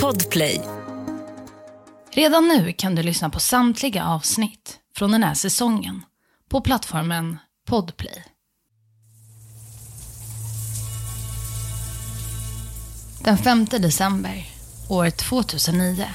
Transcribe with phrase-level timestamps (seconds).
[0.00, 0.60] Podplay.
[2.10, 6.02] Redan nu kan du lyssna på samtliga avsnitt från den här säsongen
[6.48, 8.24] på plattformen Podplay.
[13.24, 14.46] Den 5 december
[14.88, 16.06] år 2009.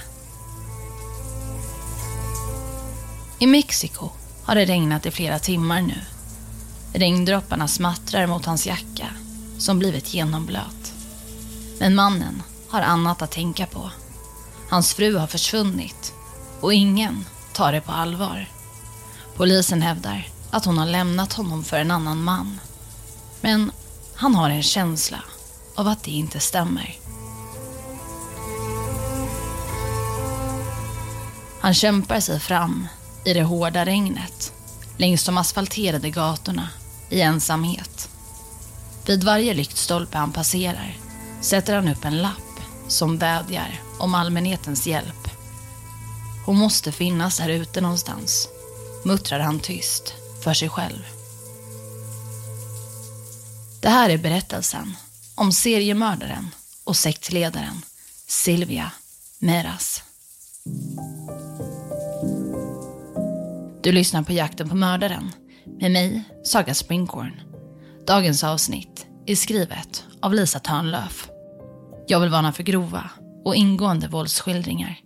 [3.40, 4.10] I Mexiko
[4.44, 6.02] har det regnat i flera timmar nu.
[6.94, 9.08] Regndropparna smattrar mot hans jacka
[9.58, 10.97] som blivit genomblöt.
[11.80, 13.90] Men mannen har annat att tänka på.
[14.70, 16.14] Hans fru har försvunnit
[16.62, 18.48] och ingen tar det på allvar.
[19.36, 22.60] Polisen hävdar att hon har lämnat honom för en annan man.
[23.42, 23.72] Men
[24.16, 25.24] han har en känsla
[25.76, 26.96] av att det inte stämmer.
[31.62, 32.88] Han kämpar sig fram
[33.26, 34.54] i det hårda regnet
[34.98, 36.70] längs de asfalterade gatorna
[37.10, 38.10] i ensamhet.
[39.06, 40.98] Vid varje lyktstolpe han passerar
[41.42, 45.28] sätter han upp en lapp som vädjar om allmänhetens hjälp.
[46.46, 48.50] Hon måste finnas här ute någonstans,
[49.06, 51.04] muttrar han tyst för sig själv.
[53.82, 54.96] Det här är berättelsen
[55.36, 56.50] om seriemördaren
[56.84, 57.82] och sektledaren
[58.28, 58.92] Silvia
[59.40, 60.04] Meras.
[63.84, 65.32] Du lyssnar på Jakten på mördaren
[65.80, 67.42] med mig, Saga Springhorn.
[68.08, 71.30] Dagens avsnitt är skrivet av Lisa Törnlöf.
[72.08, 73.10] Jag vill varna för grova
[73.46, 75.02] och ingående våldsskildringar.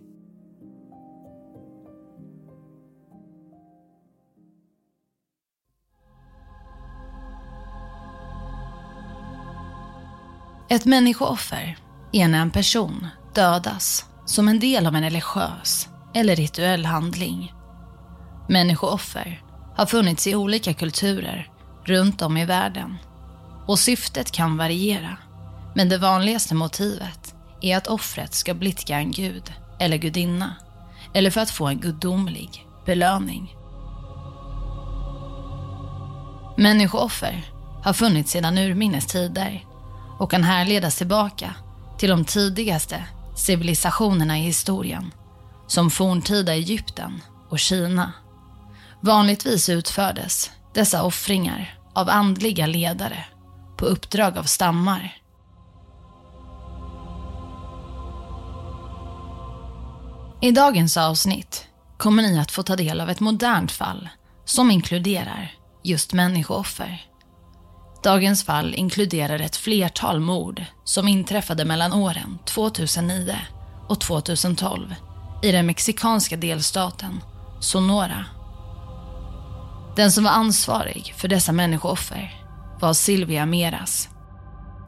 [10.70, 11.78] Ett människooffer
[12.12, 17.52] är när en person dödas som en del av en religiös eller rituell handling.
[18.48, 19.42] Människooffer
[19.76, 21.50] har funnits i olika kulturer
[21.84, 22.96] runt om i världen
[23.66, 25.16] och syftet kan variera.
[25.74, 30.56] Men det vanligaste motivet är att offret ska blidka en gud eller gudinna
[31.14, 33.56] eller för att få en gudomlig belöning.
[36.56, 37.44] Människooffer
[37.84, 39.64] har funnits sedan urminnes tider
[40.18, 41.54] och kan härledas tillbaka
[41.98, 43.04] till de tidigaste
[43.36, 45.10] civilisationerna i historien
[45.66, 48.12] som forntida Egypten och Kina.
[49.00, 53.24] Vanligtvis utfördes dessa offringar av andliga ledare
[53.82, 55.16] på uppdrag av stammar.
[60.40, 61.66] I dagens avsnitt
[61.98, 64.08] kommer ni att få ta del av ett modernt fall
[64.44, 67.06] som inkluderar just människooffer.
[68.02, 73.36] Dagens fall inkluderar ett flertal mord som inträffade mellan åren 2009
[73.88, 74.94] och 2012
[75.42, 77.20] i den mexikanska delstaten
[77.60, 78.24] Sonora.
[79.96, 82.41] Den som var ansvarig för dessa människooffer
[82.82, 84.08] var Silvia Meras,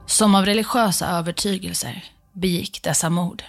[0.07, 3.43] som av religiösa övertygelser begick dessa mord.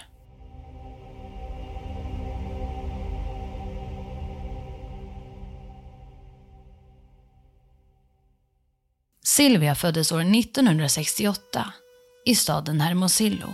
[9.24, 11.72] Silvia föddes år 1968
[12.26, 13.48] i staden Hermosillo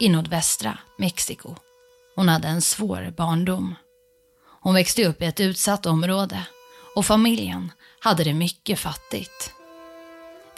[0.00, 1.54] i nordvästra Mexiko.
[2.16, 3.74] Hon hade en svår barndom.
[4.60, 6.46] Hon växte upp i ett utsatt område
[6.96, 9.57] och familjen hade det mycket fattigt.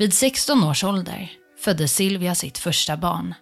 [0.01, 3.35] Vid 16 års ålder födde Silvia sitt första barn.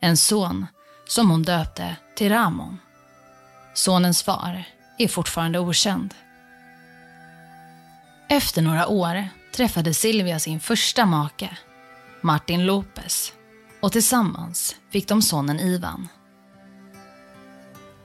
[0.00, 0.66] En son
[1.08, 2.78] som hon döpte till Ramon.
[3.74, 4.64] Sonens far
[4.98, 6.14] är fortfarande okänd.
[8.28, 11.56] Efter några år träffade Silvia sin första make,
[12.20, 13.32] Martin Lopez,
[13.80, 16.08] och tillsammans fick de sonen Ivan.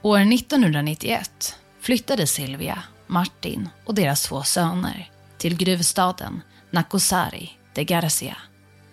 [0.01, 8.37] År 1991 flyttade Silvia, Martin och deras två söner till gruvstaden Nakosari de Garcia,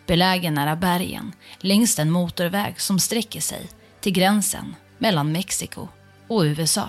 [0.07, 3.69] belägen nära bergen längs den motorväg som sträcker sig
[4.01, 5.89] till gränsen mellan Mexiko
[6.29, 6.89] och USA.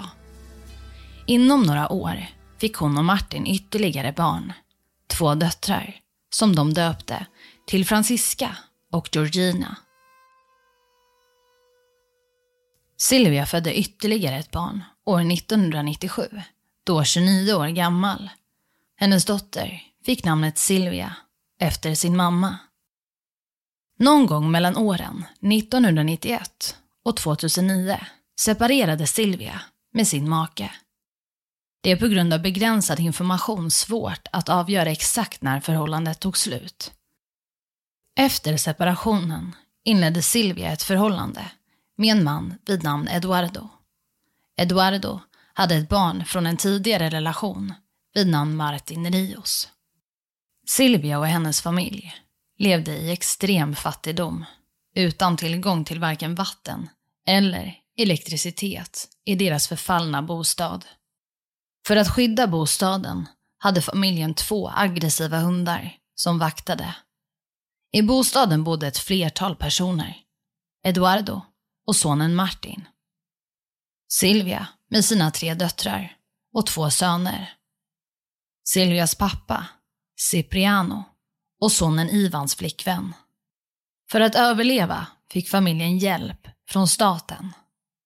[1.26, 2.26] Inom några år
[2.58, 4.54] fick hon och Martin ytterligare barn,
[5.08, 5.96] två döttrar,
[6.30, 7.26] som de döpte
[7.68, 8.58] till Francisca
[8.92, 9.78] och Georgina.
[12.98, 16.22] Silvia födde ytterligare ett barn år 1997,
[16.84, 18.30] då 29 år gammal.
[18.96, 21.16] Hennes dotter fick namnet Silvia
[21.60, 22.58] efter sin mamma.
[24.00, 28.00] Någon gång mellan åren 1991 och 2009
[28.40, 29.62] separerade Silvia
[29.94, 30.72] med sin make.
[31.82, 36.94] Det är på grund av begränsad information svårt att avgöra exakt när förhållandet tog slut.
[38.20, 41.52] Efter separationen inledde Silvia ett förhållande
[41.98, 43.70] med en man vid namn Eduardo.
[44.58, 45.20] Eduardo
[45.54, 47.74] hade ett barn från en tidigare relation
[48.14, 49.70] vid namn Martin Rios.
[50.70, 52.16] Silvia och hennes familj
[52.58, 54.46] levde i extrem fattigdom,
[54.96, 56.90] utan tillgång till varken vatten
[57.28, 60.86] eller elektricitet i deras förfallna bostad.
[61.88, 63.26] För att skydda bostaden
[63.58, 66.96] hade familjen två aggressiva hundar som vaktade.
[67.92, 70.18] I bostaden bodde ett flertal personer.
[70.84, 71.42] Eduardo
[71.88, 72.88] och sonen Martin.
[74.12, 76.18] Silvia med sina tre döttrar
[76.54, 77.54] och två söner.
[78.64, 79.68] Silvias pappa,
[80.20, 81.04] Cipriano
[81.62, 83.14] och sonen Ivans flickvän.
[84.12, 87.54] För att överleva fick familjen hjälp från staten.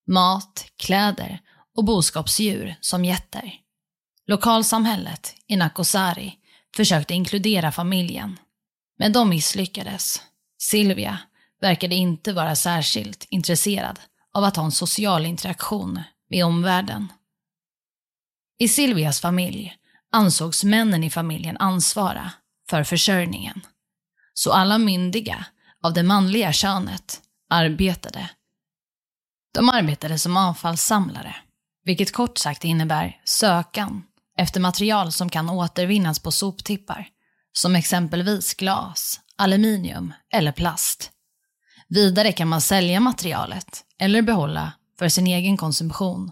[0.08, 1.40] Mat, kläder
[1.76, 3.54] och boskapsdjur som getter.
[4.28, 6.38] Lokalsamhället i Nakosari
[6.76, 8.40] försökte inkludera familjen,
[8.98, 10.22] men de misslyckades.
[10.62, 11.20] Silvia
[11.62, 14.00] verkade inte vara särskilt intresserad
[14.34, 16.00] av att ha en social interaktion
[16.30, 17.14] med omvärlden.
[18.60, 19.78] I Silvias familj
[20.12, 22.32] ansågs männen i familjen ansvara
[22.70, 23.62] för försörjningen.
[24.34, 25.46] Så alla myndiga
[25.84, 28.30] av det manliga könet arbetade.
[29.54, 31.36] De arbetade som avfallssamlare,
[31.84, 34.04] vilket kort sagt innebär sökan
[34.38, 37.08] efter material som kan återvinnas på soptippar,
[37.54, 41.12] som exempelvis glas, aluminium eller plast.
[41.88, 46.32] Vidare kan man sälja materialet eller behålla för sin egen konsumtion.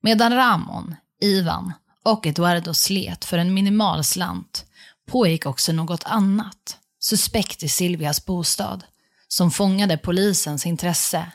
[0.00, 1.72] Medan Ramon, Ivan
[2.04, 4.64] och Eduardo slet för en minimal slant
[5.06, 8.84] pågick också något annat, suspekt i Silvias bostad,
[9.28, 11.32] som fångade polisens intresse.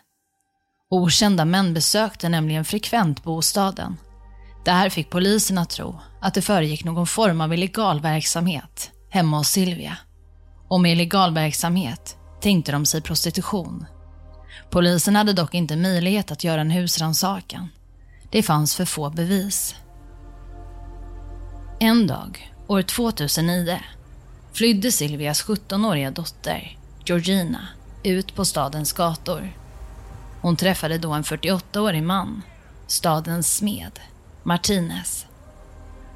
[0.90, 3.98] Okända män besökte nämligen frekvent bostaden.
[4.66, 9.38] Det här fick polisen att tro att det föregick någon form av illegal verksamhet hemma
[9.38, 9.98] hos Silvia.
[10.70, 13.86] Och med illegal verksamhet tänkte de sig prostitution.
[14.70, 17.70] Polisen hade dock inte möjlighet att göra en husrannsakan.
[18.32, 19.76] Det fanns för få bevis.
[21.82, 23.80] En dag, år 2009,
[24.54, 27.68] flydde Silvias 17-åriga dotter, Georgina,
[28.04, 29.52] ut på stadens gator.
[30.42, 32.42] Hon träffade då en 48-årig man,
[32.88, 34.00] stadens smed,
[34.44, 35.26] Martinez.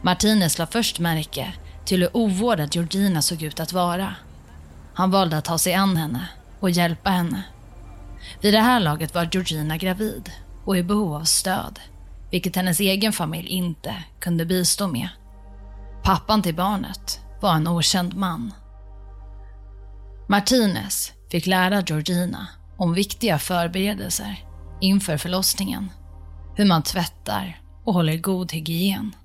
[0.01, 1.53] Martinez la först märke
[1.85, 4.15] till hur ovårdad Georgina såg ut att vara.
[4.93, 6.27] Han valde att ta sig an henne
[6.59, 7.43] och hjälpa henne.
[8.41, 10.31] Vid det här laget var Georgina gravid
[10.65, 11.79] och i behov av stöd,
[12.31, 15.09] vilket hennes egen familj inte kunde bistå med.
[16.03, 18.53] Pappan till barnet var en okänd man.
[20.27, 22.47] Martinez fick lära Georgina
[22.77, 24.45] om viktiga förberedelser
[24.81, 25.91] inför förlossningen.
[26.55, 29.15] Hur man tvättar och håller god hygien.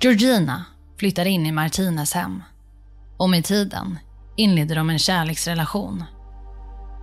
[0.00, 0.64] Georgina
[0.98, 2.42] flyttar in i Martinez hem
[3.16, 3.98] och med tiden
[4.36, 6.04] inledde de en kärleksrelation.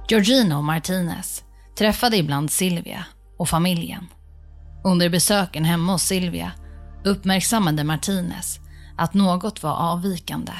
[0.09, 1.43] Georgina och Martinez
[1.77, 3.05] träffade ibland Silvia
[3.43, 4.07] och familjen.
[4.83, 6.51] Under besöken hemma hos Silvia
[7.03, 8.59] uppmärksammade Martinez
[8.97, 10.53] att något var avvikande.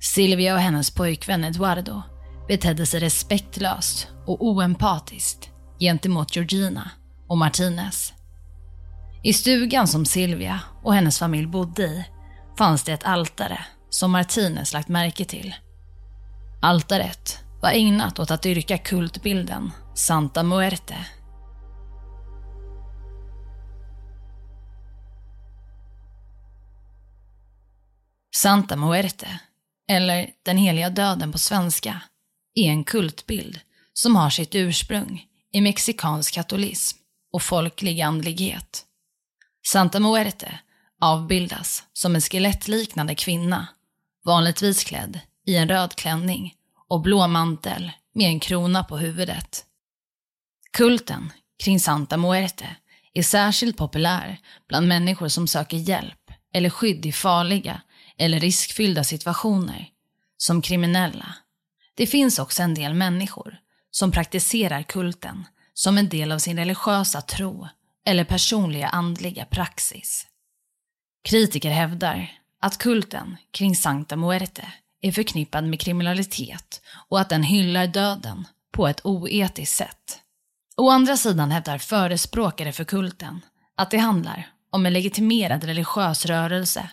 [0.00, 2.02] Silvia och hennes pojkvän Eduardo
[2.48, 6.90] betedde sig respektlöst och oempatiskt gentemot Georgina
[7.28, 8.12] och Martinez.
[9.22, 12.04] I stugan som Silvia och hennes familj bodde i
[12.58, 15.54] fanns det ett altare som Martinez lagt märke till.
[16.62, 20.96] Altaret var ägnat åt att dyrka kultbilden Santa Muerte.
[28.44, 29.40] Santa Muerte,
[29.88, 32.00] eller Den heliga döden på svenska,
[32.54, 33.60] är en kultbild
[33.92, 36.98] som har sitt ursprung i mexikansk katolism
[37.32, 38.84] och folklig andlighet.
[39.66, 40.58] Santa Muerte
[41.00, 43.66] avbildas som en skelettliknande kvinna,
[44.24, 46.54] vanligtvis klädd i en röd klänning
[46.88, 49.64] och blå mantel med en krona på huvudet.
[50.72, 51.32] Kulten
[51.62, 52.76] kring Santa Muerte
[53.14, 57.80] är särskilt populär bland människor som söker hjälp eller skydd i farliga
[58.18, 59.88] eller riskfyllda situationer,
[60.36, 61.34] som kriminella.
[61.94, 63.56] Det finns också en del människor
[63.90, 65.44] som praktiserar kulten
[65.74, 67.68] som en del av sin religiösa tro
[68.06, 70.26] eller personliga andliga praxis.
[71.24, 77.86] Kritiker hävdar att kulten kring Sankta Muerte är förknippad med kriminalitet och att den hyllar
[77.86, 80.20] döden på ett oetiskt sätt.
[80.76, 83.40] Å andra sidan hävdar förespråkare för kulten
[83.76, 86.90] att det handlar om en legitimerad religiös rörelse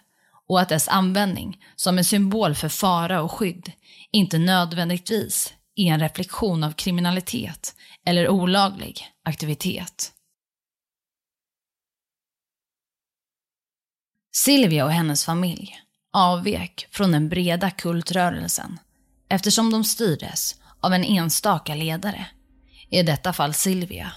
[0.51, 3.71] och att dess användning som en symbol för fara och skydd
[4.11, 10.11] inte nödvändigtvis är en reflektion av kriminalitet eller olaglig aktivitet.
[14.35, 15.79] Silvia och hennes familj
[16.13, 18.79] avvek från den breda kultrörelsen
[19.29, 22.25] eftersom de styrdes av en enstaka ledare,
[22.89, 24.13] i detta fall Silvia.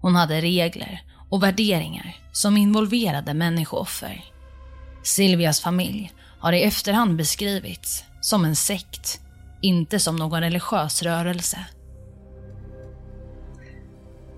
[0.00, 4.29] Hon hade regler och värderingar som involverade människooffer.
[5.10, 9.20] Silvias familj har i efterhand beskrivits som en sekt,
[9.62, 11.64] inte som någon religiös rörelse.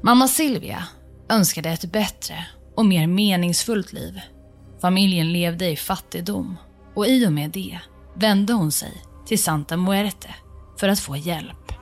[0.02, 0.85] Mamma Silvia
[1.29, 4.21] önskade ett bättre och mer meningsfullt liv.
[4.81, 6.57] Familjen levde i fattigdom
[6.95, 7.79] och i och med det
[8.14, 10.35] vände hon sig till Santa Muerte
[10.81, 11.73] för att få hjälp.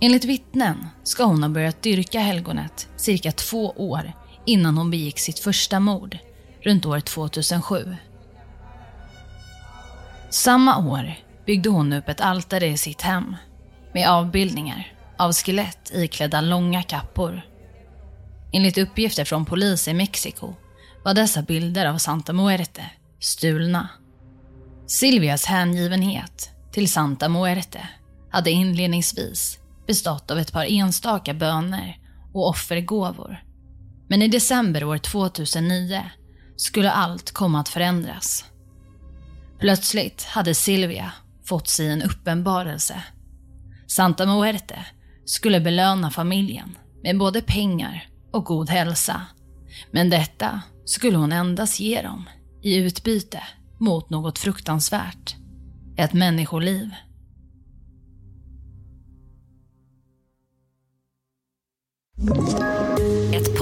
[0.00, 4.12] Enligt vittnen ska hon ha börjat dyrka helgonet cirka två år
[4.46, 6.18] innan hon begick sitt första mord,
[6.66, 7.96] runt år 2007.
[10.30, 11.14] Samma år
[11.46, 13.36] byggde hon upp ett altare i sitt hem
[13.94, 17.42] med avbildningar av skelett iklädda långa kappor.
[18.52, 20.54] Enligt uppgifter från polis i Mexiko
[21.04, 23.88] var dessa bilder av Santa Muerte stulna.
[24.86, 27.88] Silvias hängivenhet till Santa Muerte
[28.30, 31.98] hade inledningsvis bestått av ett par enstaka böner
[32.32, 33.42] och offergåvor.
[34.08, 36.02] Men i december år 2009
[36.56, 38.44] skulle allt komma att förändras.
[39.58, 41.12] Plötsligt hade Silvia
[41.44, 43.02] fått sig en uppenbarelse.
[43.86, 44.86] Santa Muerte
[45.24, 49.26] skulle belöna familjen med både pengar och god hälsa.
[49.90, 52.28] Men detta skulle hon endast ge dem
[52.62, 53.42] i utbyte
[53.78, 55.36] mot något fruktansvärt.
[55.96, 56.90] Ett människoliv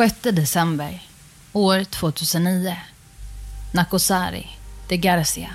[0.00, 1.02] 6 december
[1.52, 2.76] år 2009.
[3.72, 4.46] Nacosari
[4.88, 5.50] de Garcia,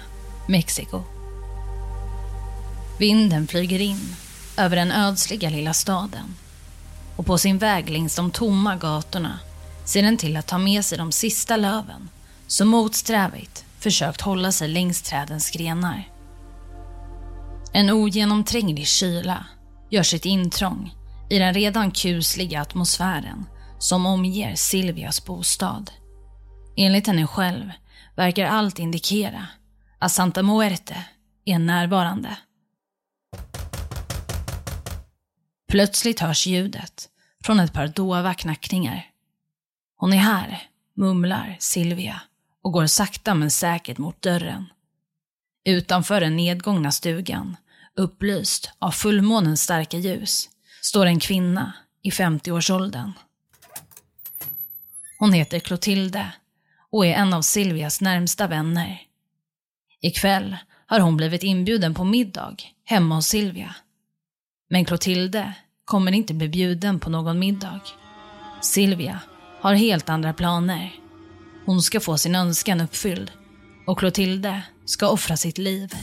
[0.48, 1.04] Mexiko.
[3.00, 4.16] Vinden flyger in
[4.58, 6.36] över den ödsliga lilla staden
[7.16, 9.40] och på sin väg längs de tomma gatorna
[9.86, 12.10] ser den till att ta med sig de sista löven
[12.48, 16.10] som motsträvigt försökt hålla sig längs trädens grenar.
[17.74, 19.46] En ogenomtränglig kyla
[19.90, 20.94] gör sitt intrång
[21.30, 23.46] i den redan kusliga atmosfären
[23.80, 25.92] som omger Silvias bostad.
[26.78, 27.72] Enligt henne själv
[28.16, 29.48] verkar allt indikera
[30.00, 31.06] att Santa Muerte
[31.46, 32.38] är närvarande.
[35.68, 37.10] Plötsligt hörs ljudet
[37.44, 39.06] från ett par dova knackningar.
[39.98, 40.64] Hon är här,
[40.96, 42.22] mumlar Silvia
[42.64, 44.66] och går sakta men säkert mot dörren.
[45.66, 47.58] Utanför den nedgångna stugan,
[47.96, 50.50] upplyst av fullmånens starka ljus,
[50.82, 53.12] står en kvinna i 50-årsåldern.
[55.26, 56.32] Hon heter Clotilde
[56.92, 59.02] och är en av Silvias närmsta vänner.
[60.02, 63.76] Ikväll har hon blivit inbjuden på middag hemma hos Silvia.
[64.70, 65.54] Men Clotilde
[65.86, 67.80] kommer inte bli bjuden på någon middag.
[68.62, 69.20] Silvia
[69.62, 70.96] har helt andra planer.
[71.66, 73.32] Hon ska få sin önskan uppfylld
[73.88, 75.94] och Clotilde ska offra sitt liv.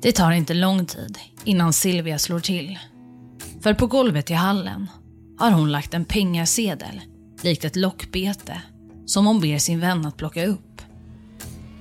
[0.00, 2.78] Det tar inte lång tid innan Silvia slår till.
[3.64, 4.90] För på golvet i hallen
[5.38, 7.00] har hon lagt en pengasedel
[7.42, 8.62] likt ett lockbete
[9.06, 10.82] som hon ber sin vän att plocka upp.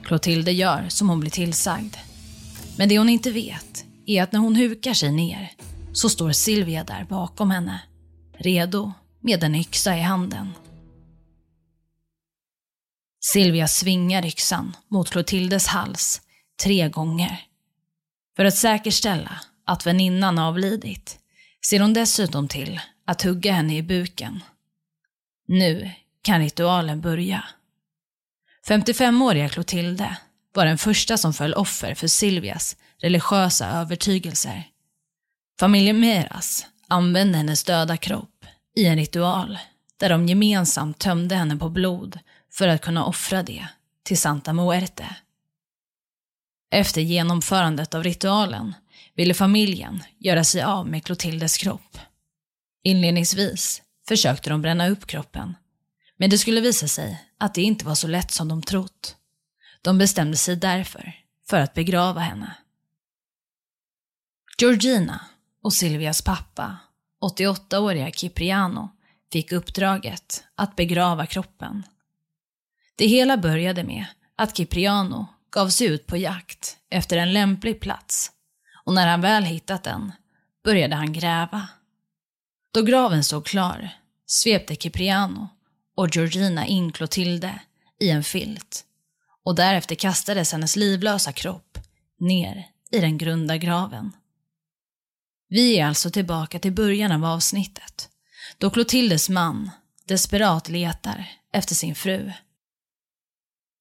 [0.04, 1.96] Clotilde gör som hon blir tillsagd.
[2.78, 5.52] Men det hon inte vet är att när hon hukar sig ner
[5.94, 7.82] så står Silvia där bakom henne,
[8.38, 10.50] redo med en yxa i handen.
[13.34, 16.22] Silvia svingar yxan mot Clotildes hals
[16.64, 17.42] tre gånger.
[18.36, 21.20] För att säkerställa att väninnan avlidit
[21.66, 24.44] ser hon dessutom till att hugga henne i buken.
[25.48, 25.92] Nu
[26.22, 27.44] kan ritualen börja.
[28.68, 30.18] 55-åriga Clotilde
[30.54, 34.64] var den första som föll offer för Silvias religiösa övertygelser.
[35.60, 39.58] Familjen Meras använde hennes döda kropp i en ritual
[39.98, 42.20] där de gemensamt tömde henne på blod
[42.52, 43.68] för att kunna offra det
[44.04, 45.16] till Santa Muerte.
[46.72, 48.74] Efter genomförandet av ritualen
[49.16, 51.98] ville familjen göra sig av med Clotildes kropp.
[52.84, 55.56] Inledningsvis försökte de bränna upp kroppen,
[56.18, 59.16] men det skulle visa sig att det inte var så lätt som de trott.
[59.82, 61.14] De bestämde sig därför
[61.50, 62.58] för att begrava henne.
[64.58, 65.22] Georgina
[65.64, 66.78] och Silvias pappa,
[67.22, 68.90] 88-åriga Cipriano,
[69.32, 71.84] fick uppdraget att begrava kroppen.
[72.96, 74.06] Det hela började med
[74.36, 78.32] att Cipriano gav sig ut på jakt efter en lämplig plats
[78.86, 80.12] och när han väl hittat den
[80.64, 81.68] började han gräva.
[82.74, 83.90] Då graven stod klar
[84.26, 85.50] svepte Cipriano
[85.96, 87.60] och Georgina in Clotilde
[88.00, 88.86] i en filt
[89.44, 91.78] och därefter kastades hennes livlösa kropp
[92.20, 94.12] ner i den grunda graven.
[95.50, 98.10] Vi är alltså tillbaka till början av avsnittet,
[98.58, 99.72] då Clotildes man
[100.06, 102.32] desperat letar efter sin fru.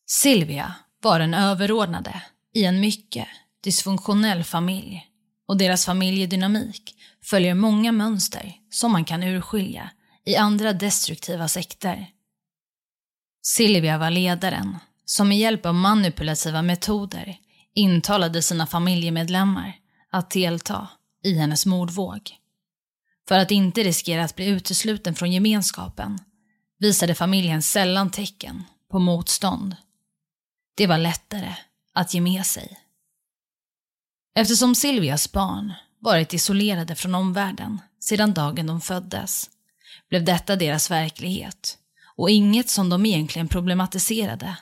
[0.06, 2.22] Silvia var den överordnade
[2.54, 3.28] i en mycket
[3.64, 5.06] dysfunktionell familj
[5.48, 9.90] och deras familjedynamik följer många mönster som man kan urskilja
[10.24, 12.06] i andra destruktiva sekter.
[13.42, 17.36] Silvia var ledaren som med hjälp av manipulativa metoder
[17.74, 19.72] intalade sina familjemedlemmar
[20.10, 20.88] att delta
[21.24, 22.30] i hennes mordvåg.
[23.28, 26.18] För att inte riskera att bli utesluten från gemenskapen
[26.78, 29.76] visade familjen sällan tecken på motstånd.
[30.74, 31.54] Det var lättare
[31.92, 32.78] att ge med sig.
[34.34, 39.50] Eftersom Silvias barn varit isolerade från omvärlden sedan dagen de föddes
[40.08, 41.78] blev detta deras verklighet
[42.16, 44.56] och inget som de egentligen problematiserade.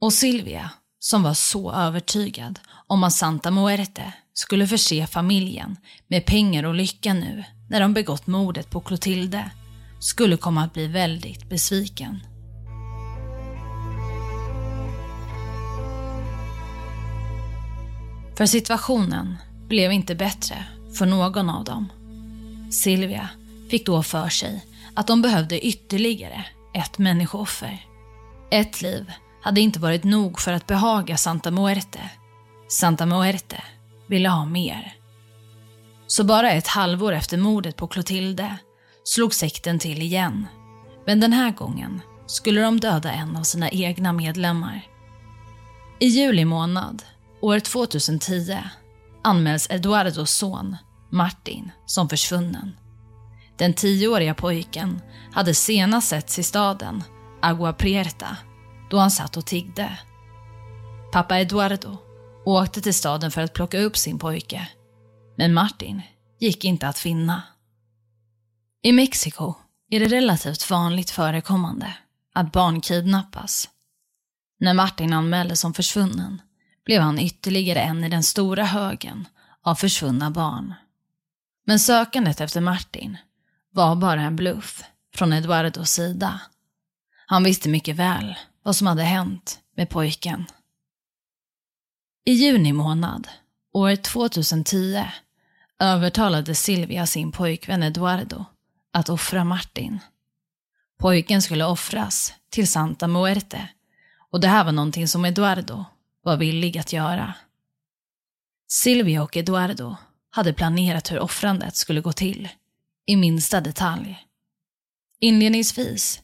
[0.00, 5.76] Och Silvia, som var så övertygad om att Santa Muerte skulle förse familjen
[6.06, 9.50] med pengar och lycka nu när de begått mordet på Clotilde,
[10.00, 12.20] skulle komma att bli väldigt besviken.
[18.38, 19.36] För situationen
[19.68, 20.64] blev inte bättre
[20.98, 21.88] för någon av dem.
[22.70, 23.28] Silvia
[23.70, 24.64] fick då för sig
[24.94, 27.86] att de behövde ytterligare ett människooffer.
[28.50, 32.10] Ett liv hade inte varit nog för att behaga Santa Muerte.
[32.68, 33.62] Santa Muerte
[34.06, 34.96] ville ha mer.
[36.06, 38.56] Så bara ett halvår efter mordet på Clotilde
[39.04, 40.46] slog sekten till igen.
[41.06, 44.86] Men den här gången skulle de döda en av sina egna medlemmar.
[46.00, 47.02] I juli månad,
[47.40, 48.58] år 2010,
[49.24, 50.76] anmäls Eduardos son,
[51.10, 52.76] Martin, som försvunnen.
[53.58, 55.00] Den tioåriga pojken
[55.32, 57.02] hade senast setts i staden,
[57.42, 58.36] Agua Prieta,
[58.90, 59.98] då han satt och tiggde.
[61.12, 61.96] Pappa Eduardo
[62.44, 64.68] åkte till staden för att plocka upp sin pojke.
[65.36, 66.02] Men Martin
[66.40, 67.42] gick inte att finna.
[68.82, 69.54] I Mexiko
[69.90, 71.94] är det relativt vanligt förekommande
[72.34, 73.68] att barn kidnappas.
[74.60, 76.42] När Martin anmäldes som försvunnen
[76.88, 79.28] blev han ytterligare en i den stora högen
[79.62, 80.74] av försvunna barn.
[81.66, 83.16] Men sökandet efter Martin
[83.70, 86.40] var bara en bluff från Eduardos sida.
[87.26, 90.46] Han visste mycket väl vad som hade hänt med pojken.
[92.24, 93.28] I juni månad,
[93.72, 95.04] år 2010,
[95.78, 98.44] övertalade Silvia sin pojkvän Eduardo
[98.92, 99.98] att offra Martin.
[100.98, 103.68] Pojken skulle offras till Santa Muerte
[104.30, 105.84] och det här var någonting som Eduardo
[106.28, 107.34] var villig att göra.
[108.70, 109.96] Silvia och Eduardo
[110.30, 112.48] hade planerat hur offrandet skulle gå till
[113.06, 114.26] i minsta detalj.
[115.20, 116.20] Inledningsvis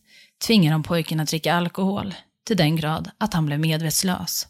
[0.46, 2.14] tvingade de pojken att dricka alkohol
[2.46, 4.48] till den grad att han blev medvetslös.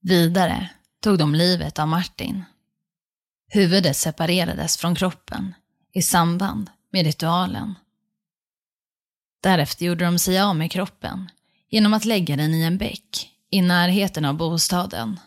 [0.00, 2.44] Vidare tog de livet av Martin.
[3.48, 5.54] Huvudet separerades från kroppen
[5.92, 7.74] i samband med ritualen.
[9.42, 11.30] Därefter gjorde de sig av med kroppen
[11.68, 15.20] genom att lägga den i en bäck i närheten av bostaden.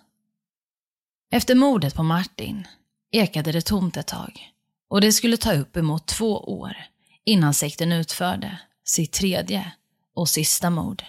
[1.31, 2.67] Efter mordet på Martin
[3.11, 4.51] ekade det tomt ett tag
[4.89, 6.77] och det skulle ta upp emot två år
[7.25, 9.71] innan sekten utförde sitt tredje
[10.15, 11.03] och sista mord.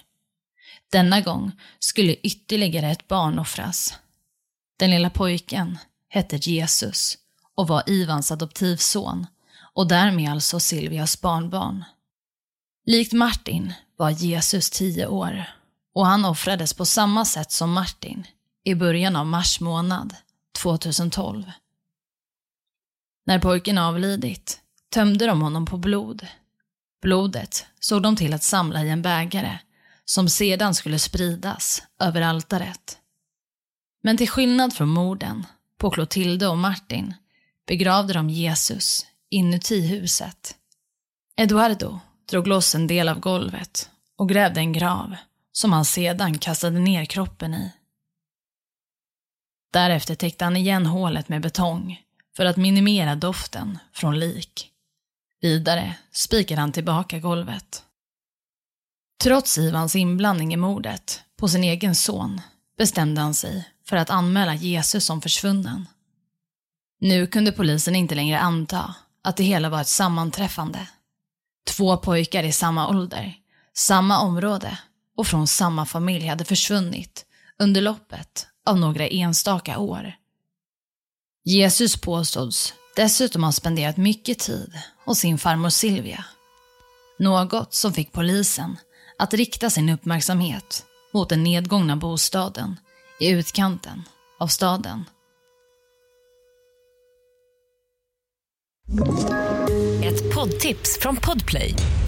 [0.92, 3.94] Denna gång skulle ytterligare ett barn offras.
[4.78, 7.18] Den lilla pojken hette Jesus
[7.54, 9.26] och var Ivans adoptivson
[9.74, 11.84] och därmed alltså Silvias barnbarn.
[12.86, 15.55] Likt Martin var Jesus tio år
[15.96, 18.26] och han offrades på samma sätt som Martin
[18.64, 20.16] i början av mars månad
[20.62, 21.50] 2012.
[23.26, 26.26] När pojken avlidit tömde de honom på blod.
[27.02, 29.58] Blodet såg de till att samla i en bägare
[30.04, 32.98] som sedan skulle spridas över altaret.
[34.02, 35.46] Men till skillnad från morden
[35.78, 37.14] på Clotilde och Martin
[37.66, 40.56] begravde de Jesus inuti huset.
[41.36, 45.16] Eduardo drog loss en del av golvet och grävde en grav
[45.58, 47.72] som han sedan kastade ner kroppen i.
[49.72, 52.02] Därefter täckte han igen hålet med betong
[52.36, 54.70] för att minimera doften från lik.
[55.40, 57.84] Vidare spikade han tillbaka golvet.
[59.22, 62.40] Trots Ivans inblandning i mordet på sin egen son
[62.78, 65.86] bestämde han sig för att anmäla Jesus som försvunnen.
[67.00, 70.88] Nu kunde polisen inte längre anta att det hela var ett sammanträffande.
[71.66, 73.34] Två pojkar i samma ålder,
[73.74, 74.78] samma område
[75.16, 77.26] och från samma familj hade försvunnit
[77.58, 80.12] under loppet av några enstaka år.
[81.44, 86.24] Jesus påstås dessutom ha spenderat mycket tid hos sin farmor Silvia.
[87.18, 88.76] Något som fick polisen
[89.18, 92.76] att rikta sin uppmärksamhet mot den nedgångna bostaden
[93.20, 94.02] i utkanten
[94.38, 95.04] av staden.
[100.02, 101.74] Ett poddtips från Podplay.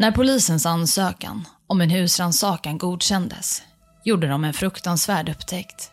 [0.00, 3.62] När polisens ansökan om en husrannsakan godkändes
[4.04, 5.90] gjorde de en fruktansvärd upptäckt.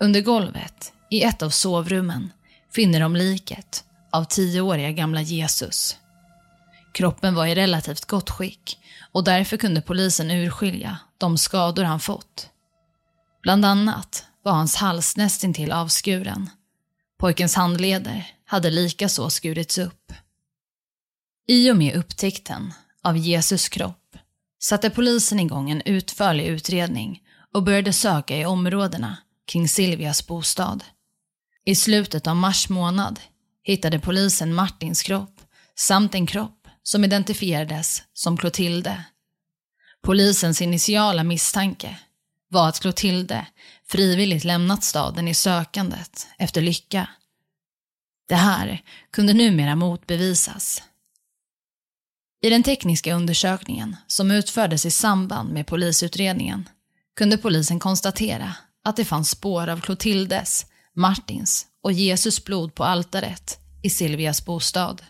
[0.00, 2.32] Under golvet i ett av sovrummen
[2.74, 5.96] finner de liket av tioåriga gamla Jesus.
[6.92, 8.78] Kroppen var i relativt gott skick
[9.12, 12.48] och därför kunde polisen urskilja de skador han fått.
[13.42, 16.50] Bland annat var hans hals nästintill avskuren.
[17.18, 20.12] Pojkens handleder hade likaså skurits upp.
[21.46, 24.16] I och med upptäckten av Jesus kropp
[24.60, 27.22] satte polisen igång en utförlig utredning
[27.54, 30.84] och började söka i områdena kring Silvias bostad.
[31.64, 33.20] I slutet av mars månad
[33.62, 35.40] hittade polisen Martins kropp
[35.74, 39.04] samt en kropp som identifierades som Clotilde.
[40.02, 41.98] Polisens initiala misstanke
[42.48, 43.46] var att Clotilde
[43.86, 47.08] frivilligt lämnat staden i sökandet efter lycka.
[48.28, 50.82] Det här kunde numera motbevisas.
[52.44, 56.68] I den tekniska undersökningen som utfördes i samband med polisutredningen
[57.16, 58.54] kunde polisen konstatera
[58.84, 65.02] att det fanns spår av Clotildes, Martins och Jesus blod på altaret i Silvias bostad.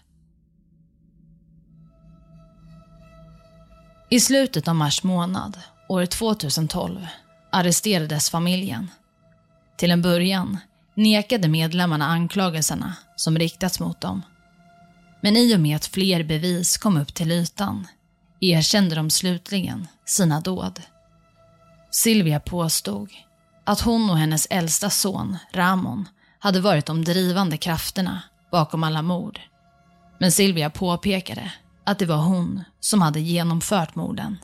[4.11, 7.07] I slutet av mars månad år 2012
[7.53, 8.91] arresterades familjen.
[9.77, 10.59] Till en början
[10.97, 14.23] nekade medlemmarna anklagelserna som riktats mot dem.
[15.25, 17.87] Men i och med att fler bevis kom upp till ytan
[18.41, 20.81] erkände de slutligen sina dåd.
[21.91, 23.11] Silvia påstod
[23.65, 26.09] att hon och hennes äldsta son, Ramon,
[26.39, 29.41] hade varit de drivande krafterna bakom alla mord.
[30.19, 31.53] Men Silvia påpekade
[31.85, 34.39] att det var hon som hade genomfört morden.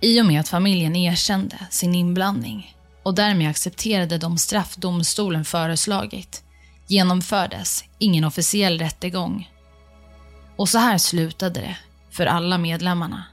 [0.00, 6.44] I och med att familjen erkände sin inblandning och därmed accepterade de straff domstolen föreslagit
[6.88, 9.48] genomfördes ingen officiell rättegång.
[10.60, 11.76] Och så här slutade det
[12.10, 13.24] för alla medlemmarna.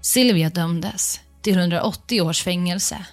[0.00, 3.06] Silvia dömdes till 180 års fängelse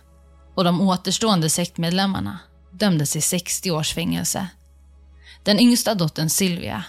[0.55, 2.39] och de återstående sektmedlemmarna
[2.71, 4.47] dömdes till 60 års fängelse.
[5.43, 6.83] Den yngsta dottern Silvia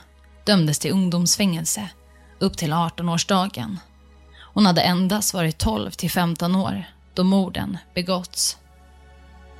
[0.44, 1.88] dömdes till ungdomsfängelse
[2.38, 3.76] upp till 18-årsdagen.
[4.54, 8.56] Hon hade endast varit 12 till 15 år då morden begåtts.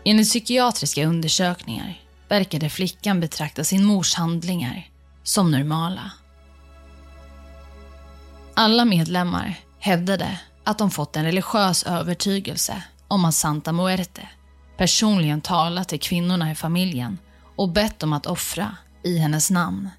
[0.04, 4.90] Enligt psykiatriska undersökningar verkade flickan betrakta sin mors handlingar
[5.22, 6.10] som normala.
[8.58, 14.28] Alla medlemmar hävdade att de fått en religiös övertygelse om att Santa Muerte
[14.76, 17.18] personligen talat till kvinnorna i familjen
[17.56, 19.90] och bett dem att offra i hennes namn.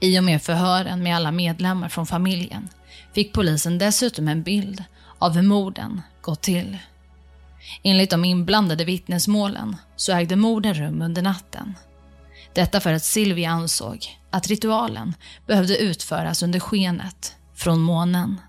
[0.00, 2.68] I och med förhören med alla medlemmar från familjen
[3.14, 4.84] fick polisen dessutom en bild
[5.18, 6.78] av hur morden gått till.
[7.82, 11.74] Enligt de inblandade vittnesmålen så ägde morden rum under natten.
[12.54, 15.14] Detta för att Silvia ansåg att ritualen
[15.46, 18.40] behövde utföras under skenet från månen.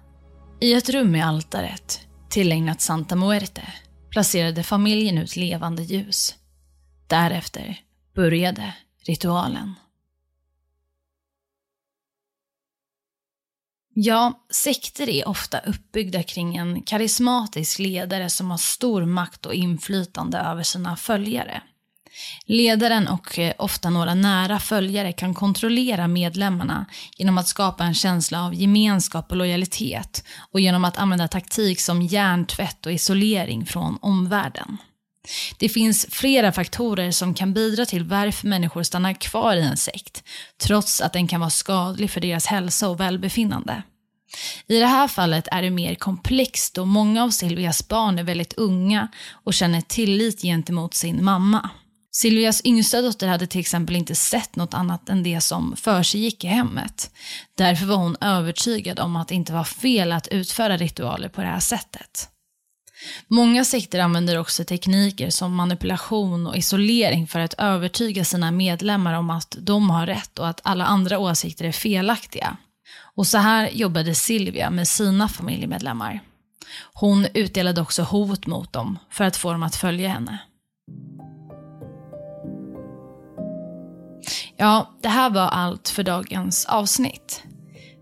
[0.61, 3.73] I ett rum i altaret, tillägnat Santa Muerte,
[4.09, 6.35] placerade familjen ut levande ljus.
[7.07, 7.79] Därefter
[8.15, 8.73] började
[9.05, 9.73] ritualen.
[13.93, 20.37] Ja, sekter är ofta uppbyggda kring en karismatisk ledare som har stor makt och inflytande
[20.37, 21.63] över sina följare.
[22.45, 26.85] Ledaren och eh, ofta några nära följare kan kontrollera medlemmarna
[27.17, 32.01] genom att skapa en känsla av gemenskap och lojalitet och genom att använda taktik som
[32.01, 34.77] hjärntvätt och isolering från omvärlden.
[35.57, 40.23] Det finns flera faktorer som kan bidra till varför människor stannar kvar i en sekt,
[40.63, 43.83] trots att den kan vara skadlig för deras hälsa och välbefinnande.
[44.67, 48.53] I det här fallet är det mer komplext då många av Silvias barn är väldigt
[48.53, 49.07] unga
[49.43, 51.69] och känner tillit gentemot sin mamma.
[52.11, 56.47] Silvias yngsta dotter hade till exempel inte sett något annat än det som försiggick i
[56.47, 57.11] hemmet.
[57.57, 61.47] Därför var hon övertygad om att det inte var fel att utföra ritualer på det
[61.47, 62.27] här sättet.
[63.27, 69.29] Många sekter använder också tekniker som manipulation och isolering för att övertyga sina medlemmar om
[69.29, 72.57] att de har rätt och att alla andra åsikter är felaktiga.
[73.15, 76.19] Och så här jobbade Silvia med sina familjemedlemmar.
[76.93, 80.39] Hon utdelade också hot mot dem för att få dem att följa henne.
[84.61, 87.43] Ja, det här var allt för dagens avsnitt.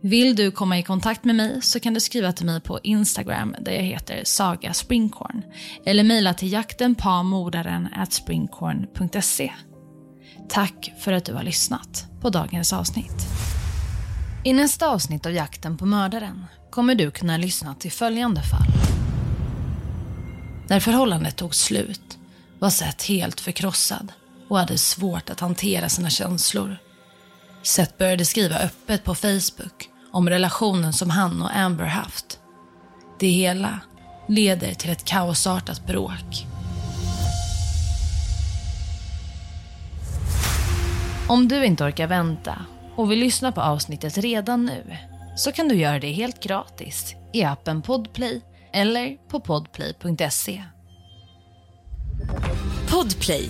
[0.01, 3.55] Vill du komma i kontakt med mig så kan du skriva till mig på Instagram
[3.59, 5.43] där jag heter Saga Springkorn
[5.85, 9.51] eller mejla till jaktenpamordaren@springkorn.se.
[10.49, 13.27] Tack för att du har lyssnat på dagens avsnitt.
[14.43, 18.67] I nästa avsnitt av Jakten på mördaren kommer du kunna lyssna till följande fall.
[20.67, 22.17] När förhållandet tog slut
[22.59, 24.11] var Seth helt förkrossad
[24.49, 26.77] och hade svårt att hantera sina känslor.
[27.63, 32.39] Seth började skriva öppet på Facebook om relationen som han och Amber haft.
[33.19, 33.79] Det hela
[34.27, 36.45] leder till ett kaosartat bråk.
[41.29, 44.97] Om du inte orkar vänta och vill lyssna på avsnittet redan nu
[45.35, 48.41] så kan du göra det helt gratis i appen Podplay
[48.73, 50.63] eller på podplay.se.
[52.89, 53.49] Podplay,